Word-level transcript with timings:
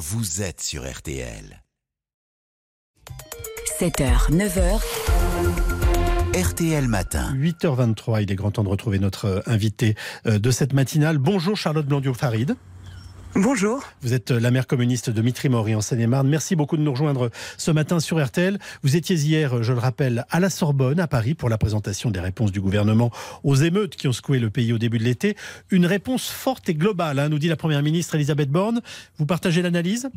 vous 0.00 0.40
êtes 0.40 0.62
sur 0.62 0.90
RTL. 0.90 1.62
7h, 3.78 4.30
9h. 4.30 4.80
RTL 6.42 6.88
Matin. 6.88 7.34
8h23, 7.34 8.22
il 8.22 8.32
est 8.32 8.34
grand 8.34 8.50
temps 8.50 8.64
de 8.64 8.70
retrouver 8.70 8.98
notre 8.98 9.26
euh, 9.26 9.40
invité 9.44 9.96
euh, 10.26 10.38
de 10.38 10.50
cette 10.50 10.72
matinale. 10.72 11.18
Bonjour 11.18 11.54
Charlotte 11.54 11.86
Blondiot-Farid. 11.86 12.56
Bonjour. 13.36 13.84
Vous 14.02 14.12
êtes 14.12 14.32
la 14.32 14.50
maire 14.50 14.66
communiste 14.66 15.08
de 15.08 15.22
Mitry-Mory 15.22 15.76
en 15.76 15.80
Seine-et-Marne. 15.80 16.28
Merci 16.28 16.56
beaucoup 16.56 16.76
de 16.76 16.82
nous 16.82 16.90
rejoindre 16.90 17.30
ce 17.58 17.70
matin 17.70 18.00
sur 18.00 18.22
RTL. 18.22 18.58
Vous 18.82 18.96
étiez 18.96 19.14
hier, 19.16 19.62
je 19.62 19.72
le 19.72 19.78
rappelle, 19.78 20.24
à 20.30 20.40
la 20.40 20.50
Sorbonne, 20.50 20.98
à 20.98 21.06
Paris, 21.06 21.34
pour 21.34 21.48
la 21.48 21.56
présentation 21.56 22.10
des 22.10 22.18
réponses 22.18 22.50
du 22.50 22.60
gouvernement 22.60 23.12
aux 23.44 23.54
émeutes 23.54 23.94
qui 23.94 24.08
ont 24.08 24.12
secoué 24.12 24.40
le 24.40 24.50
pays 24.50 24.72
au 24.72 24.78
début 24.78 24.98
de 24.98 25.04
l'été. 25.04 25.36
Une 25.70 25.86
réponse 25.86 26.28
forte 26.28 26.68
et 26.68 26.74
globale, 26.74 27.20
hein, 27.20 27.28
nous 27.28 27.38
dit 27.38 27.48
la 27.48 27.56
Première 27.56 27.84
ministre 27.84 28.16
Elisabeth 28.16 28.50
Borne. 28.50 28.80
Vous 29.18 29.26
partagez 29.26 29.62
l'analyse? 29.62 30.10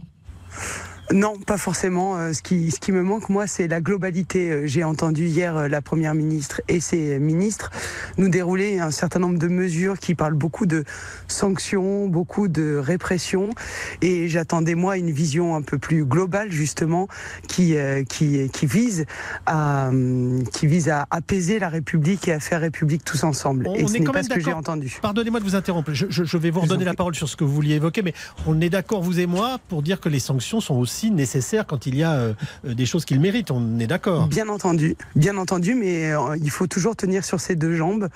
Non, 1.12 1.38
pas 1.38 1.58
forcément. 1.58 2.18
Euh, 2.18 2.34
ce 2.34 2.42
qui, 2.42 2.72
ce 2.72 2.80
qui 2.80 2.92
me 2.92 3.04
manque, 3.04 3.30
moi, 3.30 3.46
c'est 3.46 3.68
la 3.68 3.82
globalité. 3.82 4.50
Euh, 4.50 4.68
j'ai 4.68 4.84
entendu 4.84 5.26
hier 5.26 5.58
euh, 5.58 5.68
la 5.68 5.82
Première 5.82 6.16
ministre 6.16 6.62
et 6.68 6.80
ses 6.80 7.20
ministres 7.20 7.72
nous 8.18 8.30
dérouler 8.30 8.80
un 8.80 8.92
certain 8.92 9.20
nombre 9.20 9.38
de 9.38 9.48
mesures 9.48 10.00
qui 10.00 10.16
parlent 10.16 10.34
beaucoup 10.34 10.66
de 10.66 10.86
sanctions, 11.28 12.08
beaucoup 12.08 12.48
de 12.48 12.78
répression. 12.78 13.50
Et 14.02 14.30
j'attendais, 14.30 14.76
moi, 14.76 14.98
une 14.98 15.12
vision 15.12 15.56
un 15.56 15.62
peu 15.62 15.78
plus 15.78 16.06
globale, 16.06 16.52
justement, 16.52 17.08
qui, 17.48 17.76
qui, 18.08 18.50
qui, 18.50 18.66
vise 18.66 19.06
à, 19.46 19.92
qui 20.54 20.68
vise 20.68 20.90
à 20.90 21.08
apaiser 21.12 21.60
la 21.60 21.70
République 21.70 22.28
et 22.28 22.34
à 22.34 22.40
faire 22.40 22.62
République 22.62 23.04
tous 23.04 23.24
ensemble. 23.24 23.68
et 23.76 23.88
ce 23.88 23.98
n'est 23.98 24.04
pas 24.06 24.24
ce 24.24 24.30
que 24.30 24.40
j'ai 24.40 24.54
entendu. 24.54 24.98
Pardonnez-moi 25.02 25.40
de 25.40 25.46
vous 25.46 25.56
interrompre. 25.56 25.92
Je, 25.94 26.06
je 26.10 26.38
vais 26.38 26.50
vous 26.50 26.62
redonner 26.62 26.86
la 26.86 26.94
parole 26.94 27.16
sur 27.16 27.28
ce 27.28 27.36
que 27.36 27.44
vous 27.44 27.54
vouliez 27.54 27.76
évoquer, 27.76 28.02
mais 28.02 28.14
on 28.48 28.62
est 28.62 28.70
d'accord, 28.70 29.02
vous 29.02 29.20
et 29.20 29.26
moi, 29.26 29.60
pour 29.68 29.82
dire 29.82 30.00
que 30.00 30.10
les 30.10 30.20
sanctions 30.20 30.62
sont 30.62 30.76
aussi 30.76 30.93
nécessaire 31.12 31.66
quand 31.66 31.86
il 31.86 31.96
y 31.96 32.04
a 32.04 32.14
euh, 32.14 32.34
euh, 32.66 32.74
des 32.74 32.86
choses 32.86 33.06
qu'il 33.06 33.20
mérite. 33.20 33.52
On 33.52 33.80
est 33.80 33.88
d'accord. 33.88 34.28
Bien 34.28 34.50
entendu, 34.50 34.96
bien 35.16 35.38
entendu, 35.38 35.76
mais 35.76 36.12
euh, 36.12 36.38
il 36.42 36.50
faut 36.50 36.68
toujours 36.68 36.96
tenir 36.96 37.26
sur 37.26 37.40
ses 37.40 37.56
deux 37.56 37.76
jambes. 37.76 38.10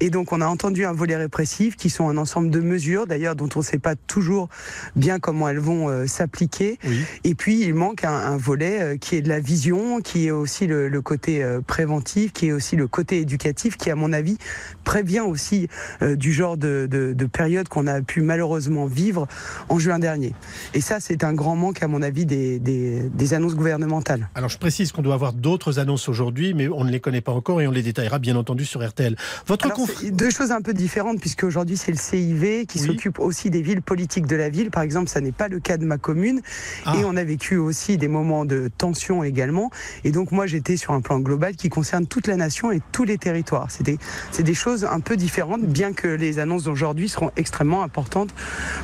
Et 0.00 0.10
donc, 0.10 0.32
on 0.32 0.40
a 0.40 0.46
entendu 0.46 0.84
un 0.84 0.92
volet 0.92 1.16
répressif 1.16 1.76
qui 1.76 1.90
sont 1.90 2.08
un 2.08 2.16
ensemble 2.16 2.50
de 2.50 2.60
mesures, 2.60 3.06
d'ailleurs, 3.06 3.36
dont 3.36 3.48
on 3.54 3.60
ne 3.60 3.64
sait 3.64 3.78
pas 3.78 3.96
toujours 3.96 4.48
bien 4.96 5.18
comment 5.18 5.48
elles 5.48 5.58
vont 5.58 6.06
s'appliquer. 6.06 6.78
Et 7.24 7.34
puis, 7.34 7.62
il 7.62 7.74
manque 7.74 8.04
un, 8.04 8.36
volet 8.36 8.98
qui 8.98 9.16
est 9.16 9.22
de 9.22 9.28
la 9.28 9.40
vision, 9.40 10.00
qui 10.00 10.26
est 10.26 10.30
aussi 10.30 10.66
le, 10.66 11.00
côté 11.00 11.44
préventif, 11.66 12.32
qui 12.32 12.48
est 12.48 12.52
aussi 12.52 12.76
le 12.76 12.86
côté 12.86 13.20
éducatif, 13.20 13.76
qui, 13.76 13.90
à 13.90 13.94
mon 13.94 14.12
avis, 14.12 14.38
prévient 14.84 15.20
aussi 15.20 15.68
du 16.00 16.32
genre 16.32 16.56
de, 16.56 16.86
de 16.88 17.26
période 17.26 17.68
qu'on 17.68 17.86
a 17.86 18.00
pu 18.02 18.22
malheureusement 18.22 18.86
vivre 18.86 19.26
en 19.68 19.78
juin 19.78 19.98
dernier. 19.98 20.34
Et 20.74 20.80
ça, 20.80 21.00
c'est 21.00 21.24
un 21.24 21.32
grand 21.32 21.56
manque, 21.56 21.82
à 21.82 21.88
mon 21.88 22.02
avis, 22.02 22.17
des, 22.24 23.34
annonces 23.34 23.54
gouvernementales. 23.54 24.28
Alors 24.34 24.48
je 24.48 24.58
précise 24.58 24.92
qu'on 24.92 25.02
doit 25.02 25.14
avoir 25.14 25.32
d'autres 25.32 25.78
annonces 25.78 26.08
aujourd'hui, 26.08 26.54
mais 26.54 26.68
on 26.68 26.84
ne 26.84 26.90
les 26.90 27.00
connaît 27.00 27.20
pas 27.20 27.32
encore 27.32 27.60
et 27.60 27.66
on 27.66 27.70
les 27.70 27.82
détaillera 27.82 28.18
bien 28.18 28.36
entendu 28.36 28.64
sur 28.64 28.86
RTL. 28.86 29.16
Votre 29.46 29.68
Deux 30.10 30.30
choses 30.30 30.50
un 30.50 30.62
peu 30.62 30.72
différentes, 30.72 31.20
puisque 31.20 31.44
aujourd'hui 31.44 31.76
c'est 31.76 31.92
le 31.92 31.98
CIV 31.98 32.66
qui 32.66 32.78
s'occupe 32.78 33.18
aussi 33.18 33.50
des 33.50 33.62
villes 33.62 33.82
politiques 33.82 34.26
de 34.26 34.36
la 34.36 34.48
ville. 34.48 34.70
Par 34.70 34.82
exemple, 34.82 35.08
ça 35.08 35.20
n'est 35.20 35.32
pas 35.32 35.48
le 35.48 35.60
cas 35.60 35.76
de 35.76 35.84
ma 35.84 35.98
commune. 35.98 36.40
Ah. 36.84 36.96
Et 36.96 37.04
on 37.04 37.16
a 37.16 37.24
vécu 37.24 37.56
aussi 37.56 37.98
des 37.98 38.08
moments 38.08 38.44
de 38.44 38.70
tension 38.76 39.24
également. 39.24 39.70
Et 40.04 40.10
donc 40.10 40.32
moi 40.32 40.46
j'étais 40.46 40.76
sur 40.76 40.92
un 40.92 41.00
plan 41.00 41.18
global 41.18 41.56
qui 41.56 41.68
concerne 41.68 42.06
toute 42.06 42.26
la 42.26 42.36
nation 42.36 42.72
et 42.72 42.80
tous 42.92 43.04
les 43.04 43.18
territoires. 43.18 43.70
C'est 43.70 43.84
des, 43.84 43.98
des 44.38 44.54
choses 44.54 44.84
un 44.84 45.00
peu 45.00 45.16
différentes, 45.16 45.62
bien 45.62 45.92
que 45.92 46.08
les 46.08 46.38
annonces 46.38 46.64
d'aujourd'hui 46.64 47.08
seront 47.08 47.30
extrêmement 47.36 47.82
importantes 47.82 48.34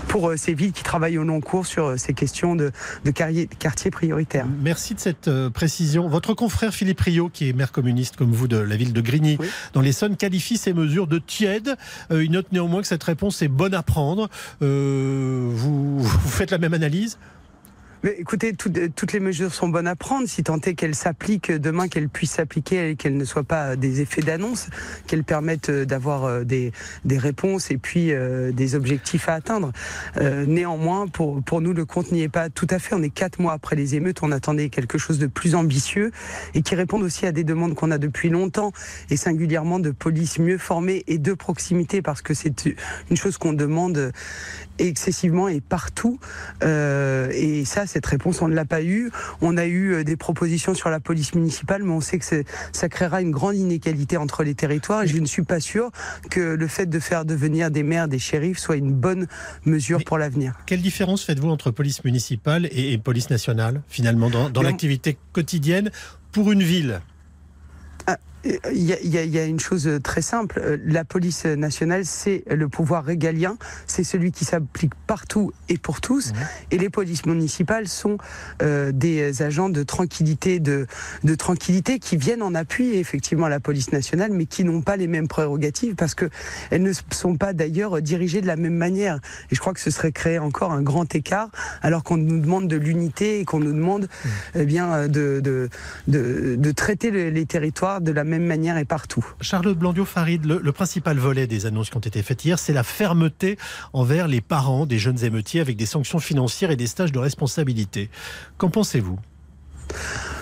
pour 0.08 0.28
euh, 0.28 0.36
ces 0.36 0.54
villes 0.54 0.72
qui 0.72 0.82
travaillent 0.82 1.18
au 1.18 1.24
long 1.24 1.40
cours 1.40 1.66
sur 1.66 1.86
euh, 1.86 1.96
ces 1.96 2.12
questions 2.12 2.54
de, 2.56 2.72
de 3.04 3.10
carrière 3.24 3.46
quartier 3.58 3.90
prioritaire. 3.90 4.46
Merci 4.62 4.94
de 4.94 5.00
cette 5.00 5.28
euh, 5.28 5.50
précision. 5.50 6.08
Votre 6.08 6.34
confrère 6.34 6.74
Philippe 6.74 7.00
Rio, 7.00 7.28
qui 7.28 7.48
est 7.48 7.52
maire 7.52 7.72
communiste 7.72 8.16
comme 8.16 8.32
vous 8.32 8.48
de 8.48 8.56
la 8.56 8.76
ville 8.76 8.92
de 8.92 9.00
Grigny, 9.00 9.38
dans 9.72 9.80
l'Essonne, 9.80 10.16
qualifie 10.16 10.58
ces 10.58 10.72
mesures 10.72 11.06
de 11.06 11.18
tièdes. 11.18 11.76
Euh, 12.10 12.24
il 12.24 12.30
note 12.30 12.52
néanmoins 12.52 12.82
que 12.82 12.86
cette 12.86 13.02
réponse 13.02 13.40
est 13.42 13.48
bonne 13.48 13.74
à 13.74 13.82
prendre. 13.82 14.28
Euh, 14.62 15.48
vous, 15.50 15.98
vous 16.02 16.28
faites 16.28 16.50
la 16.50 16.58
même 16.58 16.74
analyse? 16.74 17.18
Écoutez, 18.04 18.52
toutes 18.54 19.12
les 19.12 19.20
mesures 19.20 19.54
sont 19.54 19.68
bonnes 19.68 19.86
à 19.86 19.96
prendre, 19.96 20.28
si 20.28 20.42
tant 20.42 20.60
est 20.60 20.74
qu'elles 20.74 20.94
s'appliquent 20.94 21.50
demain, 21.50 21.88
qu'elles 21.88 22.08
puissent 22.08 22.32
s'appliquer 22.32 22.90
et 22.90 22.96
qu'elles 22.96 23.16
ne 23.16 23.24
soient 23.24 23.44
pas 23.44 23.76
des 23.76 24.00
effets 24.00 24.20
d'annonce, 24.20 24.68
qu'elles 25.06 25.24
permettent 25.24 25.70
euh, 25.70 25.84
d'avoir 25.84 26.24
euh, 26.24 26.44
des, 26.44 26.72
des, 27.04 27.18
réponses 27.18 27.70
et 27.70 27.78
puis 27.78 28.12
euh, 28.12 28.52
des 28.52 28.74
objectifs 28.74 29.28
à 29.28 29.34
atteindre. 29.34 29.72
néanmoins, 30.46 31.06
pour, 31.06 31.42
pour 31.42 31.60
nous, 31.60 31.72
le 31.72 31.84
compte 31.84 32.12
n'y 32.12 32.22
est 32.22 32.28
pas 32.28 32.50
tout 32.50 32.66
à 32.70 32.78
fait. 32.78 32.94
On 32.94 33.02
est 33.02 33.10
quatre 33.10 33.40
mois 33.40 33.52
après 33.52 33.76
les 33.76 33.94
émeutes, 33.94 34.22
on 34.22 34.32
attendait 34.32 34.68
quelque 34.68 34.98
chose 34.98 35.18
de 35.18 35.26
plus 35.26 35.54
ambitieux 35.54 36.12
et 36.54 36.62
qui 36.62 36.74
réponde 36.74 37.02
aussi 37.02 37.26
à 37.26 37.32
des 37.32 37.44
demandes 37.44 37.74
qu'on 37.74 37.90
a 37.90 37.98
depuis 37.98 38.28
longtemps 38.28 38.72
et 39.10 39.16
singulièrement 39.16 39.78
de 39.78 39.90
police 39.90 40.38
mieux 40.38 40.58
formée 40.58 41.04
et 41.06 41.18
de 41.18 41.32
proximité 41.32 42.02
parce 42.02 42.22
que 42.22 42.34
c'est 42.34 42.66
une 43.10 43.16
chose 43.16 43.38
qu'on 43.38 43.52
demande 43.52 44.12
excessivement 44.78 45.48
et 45.48 45.60
partout. 45.60 46.18
Euh, 46.62 47.30
et 47.32 47.64
ça, 47.64 47.86
cette 47.94 48.06
réponse, 48.06 48.42
on 48.42 48.48
ne 48.48 48.54
l'a 48.54 48.64
pas 48.64 48.82
eu. 48.82 49.10
On 49.40 49.56
a 49.56 49.66
eu 49.66 49.92
euh, 49.92 50.04
des 50.04 50.16
propositions 50.16 50.74
sur 50.74 50.90
la 50.90 50.98
police 50.98 51.34
municipale, 51.34 51.84
mais 51.84 51.92
on 51.92 52.00
sait 52.00 52.18
que 52.18 52.24
ça 52.72 52.88
créera 52.88 53.22
une 53.22 53.30
grande 53.30 53.54
inégalité 53.54 54.16
entre 54.16 54.42
les 54.42 54.56
territoires. 54.56 55.04
Et 55.04 55.06
je 55.06 55.16
ne 55.18 55.26
suis 55.26 55.44
pas 55.44 55.60
sûr 55.60 55.90
que 56.28 56.40
le 56.40 56.66
fait 56.66 56.86
de 56.86 56.98
faire 56.98 57.24
devenir 57.24 57.70
des 57.70 57.84
maires 57.84 58.08
des 58.08 58.18
shérifs 58.18 58.58
soit 58.58 58.76
une 58.76 58.92
bonne 58.92 59.28
mesure 59.64 60.02
pour 60.04 60.18
l'avenir. 60.18 60.54
Quelle 60.66 60.82
différence 60.82 61.22
faites-vous 61.22 61.48
entre 61.48 61.70
police 61.70 62.02
municipale 62.04 62.68
et, 62.72 62.98
police 62.98 63.30
nationale, 63.30 63.82
finalement, 63.88 64.28
dans, 64.28 64.50
dans 64.50 64.62
l'activité 64.62 65.16
quotidienne 65.32 65.90
pour 66.32 66.50
une 66.50 66.62
ville? 66.62 67.00
Il 68.44 68.82
y, 68.82 69.38
a, 69.38 69.44
une 69.44 69.60
chose 69.60 69.88
très 70.02 70.22
simple. 70.22 70.60
Euh, 70.62 70.76
la 70.84 71.04
police 71.04 71.46
nationale, 71.46 72.04
c'est 72.04 72.44
le 72.50 72.68
pouvoir 72.68 73.04
régalien. 73.04 73.56
C'est 73.86 74.04
celui 74.04 74.32
qui 74.32 74.44
s'applique 74.44 74.94
partout 75.06 75.52
et 75.68 75.78
pour 75.78 76.00
tous. 76.00 76.32
Mmh. 76.32 76.36
Et 76.72 76.78
les 76.78 76.90
polices 76.90 77.26
municipales 77.26 77.88
sont 77.88 78.18
euh, 78.62 78.92
des 78.92 79.42
agents 79.42 79.70
de 79.70 79.82
tranquillité, 79.82 80.60
de, 80.60 80.86
de, 81.22 81.34
tranquillité 81.34 81.98
qui 81.98 82.16
viennent 82.16 82.42
en 82.42 82.54
appui 82.54 82.96
effectivement 82.96 83.46
à 83.46 83.48
la 83.48 83.60
police 83.60 83.92
nationale, 83.92 84.32
mais 84.32 84.46
qui 84.46 84.64
n'ont 84.64 84.82
pas 84.82 84.96
les 84.96 85.06
mêmes 85.06 85.28
prérogatives 85.28 85.94
parce 85.94 86.14
que 86.14 86.28
elles 86.70 86.82
ne 86.82 86.92
sont 87.12 87.36
pas 87.36 87.52
d'ailleurs 87.52 88.02
dirigées 88.02 88.40
de 88.40 88.46
la 88.46 88.56
même 88.56 88.76
manière. 88.76 89.20
Et 89.50 89.54
je 89.54 89.60
crois 89.60 89.72
que 89.72 89.80
ce 89.80 89.90
serait 89.90 90.12
créer 90.12 90.38
encore 90.38 90.72
un 90.72 90.82
grand 90.82 91.14
écart, 91.14 91.50
alors 91.82 92.04
qu'on 92.04 92.16
nous 92.16 92.40
demande 92.40 92.68
de 92.68 92.76
l'unité 92.76 93.40
et 93.40 93.44
qu'on 93.44 93.60
nous 93.60 93.72
demande 93.72 94.04
mmh. 94.04 94.28
eh 94.56 94.64
bien 94.66 95.08
de, 95.08 95.40
de, 95.40 95.68
de, 96.08 96.56
de 96.56 96.72
traiter 96.72 97.10
les 97.10 97.46
territoires 97.46 98.00
de 98.00 98.12
la 98.12 98.24
même 98.24 98.33
même 98.34 98.46
manière 98.46 98.76
et 98.78 98.84
partout. 98.84 99.24
Charlotte 99.40 99.78
Blandio-Farid, 99.78 100.44
le, 100.44 100.72
principal 100.72 101.18
volet 101.18 101.46
des 101.46 101.66
annonces 101.66 101.90
qui 101.90 101.96
ont 101.96 102.00
été 102.00 102.22
faites 102.22 102.44
hier, 102.44 102.58
c'est 102.58 102.72
la 102.72 102.82
fermeté 102.82 103.56
envers 103.92 104.28
les 104.28 104.40
parents 104.40 104.86
des 104.86 104.98
jeunes 104.98 105.24
émeutiers 105.24 105.60
avec 105.60 105.76
des 105.76 105.86
sanctions 105.86 106.18
financières 106.18 106.70
et 106.70 106.76
des 106.76 106.86
stages 106.86 107.12
de 107.12 107.18
responsabilité. 107.18 108.10
Qu'en 108.58 108.70
pensez-vous? 108.70 109.18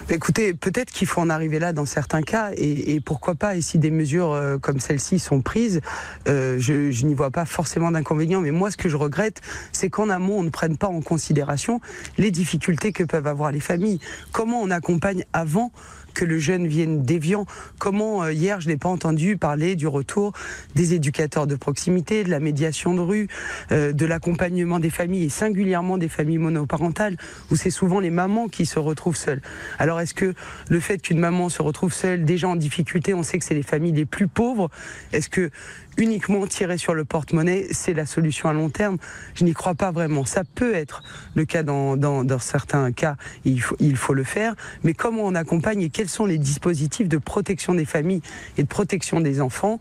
Écoutez, 0.09 0.53
peut-être 0.53 0.91
qu'il 0.91 1.07
faut 1.07 1.21
en 1.21 1.31
arriver 1.31 1.59
là 1.61 1.73
dans 1.73 1.87
certains 1.87 2.23
cas, 2.23 2.51
et, 2.57 3.01
pourquoi 3.01 3.35
pas, 3.35 3.57
et 3.57 3.63
si 3.63 3.79
des 3.79 3.91
mesures 3.91 4.33
euh, 4.33 4.59
comme 4.59 4.81
celle-ci 4.81 5.19
sont 5.19 5.41
prises, 5.43 5.81
euh, 6.29 6.57
je, 6.59 7.07
n'y 7.07 7.15
vois 7.15 7.31
pas 7.31 7.45
forcément 7.45 7.91
d'inconvénient, 7.91 8.41
mais 8.41 8.51
moi 8.51 8.71
ce 8.71 8.77
que 8.77 8.89
je 8.89 8.97
regrette, 8.97 9.41
c'est 9.71 9.91
qu'en 9.91 10.11
amont, 10.11 10.39
on 10.39 10.43
ne 10.43 10.51
prenne 10.51 10.77
pas 10.77 10.89
en 10.89 11.01
considération 11.01 11.81
les 12.19 12.31
difficultés 12.31 12.93
que 12.93 13.05
peuvent 13.05 13.27
avoir 13.27 13.53
les 13.53 13.61
familles. 13.61 14.01
Comment 14.33 14.61
on 14.61 14.71
accompagne 14.71 15.25
avant 15.33 15.73
que 16.15 16.27
le 16.27 16.39
jeune 16.39 16.67
vienne 16.67 17.03
déviant? 17.03 17.47
Comment 17.79 18.25
euh, 18.25 18.33
hier 18.33 18.61
je 18.61 18.69
n'ai 18.69 18.77
pas 18.77 18.91
entendu 18.91 19.37
parler 19.37 19.77
du 19.77 19.87
retour 19.87 20.33
des 20.75 20.95
éducateurs 20.95 21.47
de 21.47 21.55
proximité, 21.55 22.25
de 22.25 22.31
la 22.31 22.41
médiation 22.41 22.93
de 22.93 23.01
rue, 23.01 23.29
de 23.71 24.07
l'accompagnement 24.07 24.79
des 24.79 24.91
familles 24.91 25.25
et 25.25 25.29
singulièrement 25.31 25.97
des 25.97 26.09
familles 26.09 26.39
monoparentales 26.39 27.17
où 27.51 27.57
c'est 27.57 27.71
souvent 27.71 28.01
les 28.01 28.11
mamans 28.11 28.49
qui 28.49 28.67
se 28.67 28.79
retrouvent 28.79 29.17
seules. 29.17 29.41
Alors 29.79 29.92
est-ce 30.01 30.15
que 30.15 30.35
le 30.69 30.81
fait 30.81 30.99
qu'une 30.99 31.19
maman 31.19 31.49
se 31.49 31.63
retrouve 31.63 31.93
seule, 31.93 32.25
déjà 32.25 32.49
en 32.49 32.57
difficulté, 32.57 33.15
on 33.15 33.23
sait 33.23 33.39
que 33.39 33.45
c'est 33.45 33.55
les 33.55 33.63
familles 33.63 33.93
les 33.93 34.07
plus 34.07 34.29
pauvres, 34.29 34.71
est-ce 35.13 35.29
que 35.29 35.51
uniquement 35.99 36.47
tirer 36.47 36.79
sur 36.79 36.95
le 36.95 37.05
porte-monnaie, 37.05 37.67
c'est 37.71 37.95
la 37.95 38.07
solution 38.07 38.49
à 38.49 38.53
long 38.53 38.71
terme? 38.71 38.97
Je 39.35 39.45
n'y 39.45 39.53
crois 39.53 39.75
pas 39.75 39.91
vraiment. 39.91 40.25
Ça 40.25 40.43
peut 40.45 40.75
être 40.75 41.03
le 41.35 41.45
cas 41.45 41.63
dans, 41.63 42.39
certains 42.39 42.93
cas, 42.93 43.17
il 43.45 43.61
faut, 43.61 44.15
le 44.15 44.25
faire, 44.25 44.55
mais 44.83 44.95
comment 44.95 45.23
on 45.23 45.35
accompagne 45.35 45.83
et 45.83 45.91
quels 45.91 46.09
sont 46.09 46.27
les 46.27 46.39
dispositifs 46.39 47.09
de 47.09 47.19
protection 47.19 47.75
des 47.75 47.85
familles 47.85 48.23
et 48.59 48.63
de 48.63 48.69
protection 48.69 49.21
des 49.21 49.41
enfants 49.41 49.79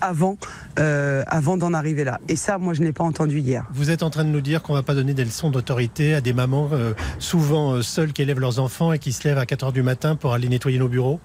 avant, 0.00 0.38
euh, 0.78 1.22
d'en 1.58 1.74
arriver 1.74 2.04
là? 2.04 2.20
Et 2.28 2.36
ça, 2.36 2.58
moi, 2.58 2.74
je 2.74 2.82
n'ai 2.82 2.92
pas 2.92 3.04
entendu 3.04 3.40
hier. 3.40 3.66
Vous 3.72 3.90
êtes 3.90 4.02
en 4.02 4.10
train 4.10 4.24
de 4.24 4.30
nous 4.30 4.40
dire 4.40 4.62
qu'on 4.62 4.72
ne 4.72 4.78
va 4.78 4.82
pas 4.82 4.94
donner 4.94 5.14
des 5.14 5.24
leçons 5.24 5.50
d'autorité 5.50 6.14
à 6.14 6.20
des 6.20 6.32
mamans 6.32 6.68
euh, 6.72 6.94
souvent 7.18 7.72
euh, 7.72 7.82
seules 7.82 8.12
qui 8.12 8.22
élèvent 8.22 8.40
leurs 8.40 8.58
enfants 8.58 8.92
et 8.92 8.98
qui 8.98 9.12
se 9.12 9.26
lèvent 9.26 9.38
à 9.38 9.46
4 9.50 9.64
heures 9.64 9.72
du 9.72 9.82
matin 9.82 10.14
pour 10.14 10.32
aller 10.32 10.48
nettoyer 10.48 10.78
nos 10.78 10.86
bureaux 10.86 11.18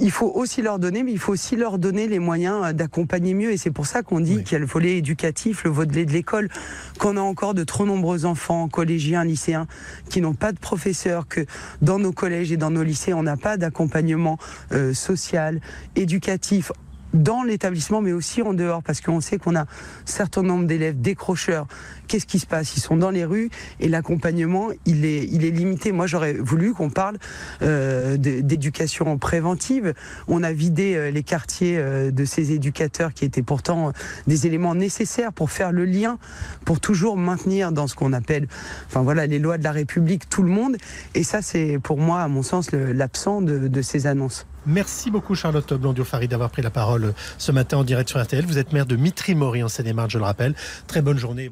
il 0.00 0.10
faut 0.10 0.30
aussi 0.34 0.60
leur 0.60 0.78
donner, 0.78 1.02
mais 1.02 1.12
il 1.12 1.18
faut 1.18 1.32
aussi 1.32 1.56
leur 1.56 1.78
donner 1.78 2.08
les 2.08 2.18
moyens 2.18 2.74
d'accompagner 2.74 3.32
mieux. 3.32 3.52
Et 3.52 3.56
c'est 3.56 3.70
pour 3.70 3.86
ça 3.86 4.02
qu'on 4.02 4.20
dit 4.20 4.42
qu'il 4.42 4.52
y 4.52 4.56
a 4.56 4.58
le 4.58 4.66
volet 4.66 4.98
éducatif, 4.98 5.64
le 5.64 5.70
volet 5.70 6.04
de 6.04 6.12
l'école, 6.12 6.50
qu'on 6.98 7.16
a 7.16 7.20
encore 7.20 7.54
de 7.54 7.64
trop 7.64 7.86
nombreux 7.86 8.26
enfants, 8.26 8.68
collégiens, 8.68 9.24
lycéens, 9.24 9.66
qui 10.10 10.20
n'ont 10.20 10.34
pas 10.34 10.52
de 10.52 10.58
professeurs, 10.58 11.26
que 11.26 11.46
dans 11.80 11.98
nos 11.98 12.12
collèges 12.12 12.52
et 12.52 12.56
dans 12.56 12.70
nos 12.70 12.82
lycées, 12.82 13.14
on 13.14 13.22
n'a 13.22 13.38
pas 13.38 13.56
d'accompagnement 13.56 14.38
euh, 14.72 14.92
social, 14.92 15.60
éducatif 15.94 16.70
dans 17.14 17.42
l'établissement, 17.42 18.00
mais 18.00 18.12
aussi 18.12 18.42
en 18.42 18.54
dehors, 18.54 18.82
parce 18.82 19.00
qu'on 19.00 19.20
sait 19.20 19.38
qu'on 19.38 19.56
a 19.56 19.62
un 19.62 19.66
certain 20.04 20.42
nombre 20.42 20.66
d'élèves 20.66 21.00
décrocheurs. 21.00 21.66
Qu'est-ce 22.08 22.26
qui 22.26 22.38
se 22.38 22.46
passe? 22.46 22.76
Ils 22.76 22.80
sont 22.80 22.96
dans 22.96 23.10
les 23.10 23.24
rues 23.24 23.50
et 23.80 23.88
l'accompagnement, 23.88 24.68
il 24.84 25.04
est, 25.04 25.24
il 25.24 25.44
est 25.44 25.50
limité. 25.50 25.92
Moi, 25.92 26.06
j'aurais 26.06 26.34
voulu 26.34 26.72
qu'on 26.72 26.90
parle 26.90 27.18
euh, 27.62 28.16
d'éducation 28.16 29.18
préventive. 29.18 29.94
On 30.28 30.42
a 30.42 30.52
vidé 30.52 30.94
euh, 30.94 31.10
les 31.10 31.22
quartiers 31.22 31.78
euh, 31.78 32.10
de 32.10 32.24
ces 32.24 32.52
éducateurs 32.52 33.12
qui 33.12 33.24
étaient 33.24 33.42
pourtant 33.42 33.92
des 34.26 34.46
éléments 34.46 34.74
nécessaires 34.74 35.32
pour 35.32 35.50
faire 35.50 35.72
le 35.72 35.84
lien, 35.84 36.18
pour 36.64 36.80
toujours 36.80 37.16
maintenir 37.16 37.72
dans 37.72 37.86
ce 37.86 37.94
qu'on 37.94 38.12
appelle, 38.12 38.48
enfin 38.86 39.02
voilà, 39.02 39.26
les 39.26 39.38
lois 39.38 39.58
de 39.58 39.64
la 39.64 39.72
République, 39.72 40.28
tout 40.28 40.42
le 40.42 40.50
monde. 40.50 40.76
Et 41.14 41.22
ça, 41.22 41.42
c'est 41.42 41.78
pour 41.82 41.98
moi, 41.98 42.20
à 42.20 42.28
mon 42.28 42.42
sens, 42.42 42.70
l'absent 42.72 43.42
de, 43.42 43.82
ces 43.82 44.06
annonces. 44.06 44.46
Merci 44.66 45.10
beaucoup 45.10 45.34
Charlotte 45.34 45.72
Blondio-Farid 45.74 46.30
d'avoir 46.30 46.50
pris 46.50 46.62
la 46.62 46.70
parole 46.70 47.05
ce 47.38 47.52
matin 47.52 47.78
en 47.78 47.84
direct 47.84 48.08
sur 48.08 48.22
RTL. 48.22 48.44
Vous 48.44 48.58
êtes 48.58 48.72
maire 48.72 48.86
de 48.86 48.96
Mitry-Maury 48.96 49.62
en 49.62 49.68
Seine-et-Marne, 49.68 50.10
je 50.10 50.18
le 50.18 50.24
rappelle. 50.24 50.54
Très 50.86 51.02
bonne 51.02 51.18
journée. 51.18 51.50